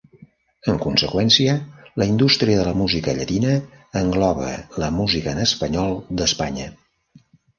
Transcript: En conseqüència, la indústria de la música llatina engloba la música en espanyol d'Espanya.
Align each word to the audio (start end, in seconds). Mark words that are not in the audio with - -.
En 0.71 0.77
conseqüència, 0.83 1.53
la 2.03 2.05
indústria 2.11 2.55
de 2.61 2.63
la 2.69 2.73
música 2.79 3.13
llatina 3.19 3.53
engloba 4.03 4.49
la 4.85 4.89
música 5.01 5.35
en 5.37 5.43
espanyol 5.47 5.95
d'Espanya. 6.23 6.67